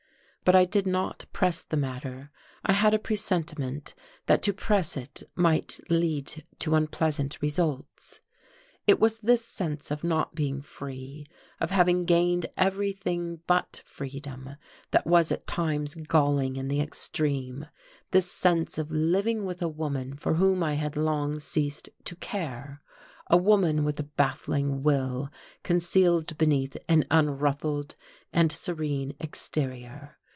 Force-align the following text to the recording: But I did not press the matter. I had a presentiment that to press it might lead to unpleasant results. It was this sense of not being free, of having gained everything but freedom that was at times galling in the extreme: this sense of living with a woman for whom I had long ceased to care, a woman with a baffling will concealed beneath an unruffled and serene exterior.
But 0.43 0.55
I 0.55 0.65
did 0.65 0.85
not 0.87 1.27
press 1.31 1.61
the 1.61 1.77
matter. 1.77 2.29
I 2.65 2.73
had 2.73 2.93
a 2.95 2.99
presentiment 2.99 3.93
that 4.25 4.41
to 4.41 4.51
press 4.51 4.97
it 4.97 5.21
might 5.35 5.79
lead 5.87 6.43
to 6.59 6.73
unpleasant 6.75 7.41
results. 7.43 8.19
It 8.87 8.99
was 8.99 9.19
this 9.19 9.45
sense 9.45 9.91
of 9.91 10.03
not 10.03 10.33
being 10.35 10.61
free, 10.63 11.25
of 11.61 11.69
having 11.71 12.03
gained 12.05 12.47
everything 12.57 13.41
but 13.47 13.81
freedom 13.85 14.57
that 14.89 15.05
was 15.07 15.31
at 15.31 15.45
times 15.47 15.93
galling 15.95 16.55
in 16.57 16.67
the 16.69 16.81
extreme: 16.81 17.67
this 18.09 18.29
sense 18.29 18.77
of 18.79 18.91
living 18.91 19.45
with 19.45 19.61
a 19.61 19.69
woman 19.69 20.17
for 20.17 20.33
whom 20.33 20.63
I 20.63 20.73
had 20.73 20.97
long 20.97 21.39
ceased 21.39 21.87
to 22.05 22.15
care, 22.17 22.81
a 23.29 23.37
woman 23.37 23.85
with 23.85 23.99
a 23.99 24.03
baffling 24.03 24.81
will 24.83 25.29
concealed 25.63 26.35
beneath 26.39 26.75
an 26.89 27.05
unruffled 27.11 27.95
and 28.33 28.51
serene 28.51 29.13
exterior. 29.19 30.17